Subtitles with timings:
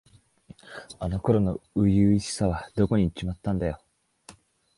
[0.97, 3.79] あの頃の初々しさはどこにいっちまったんだよ。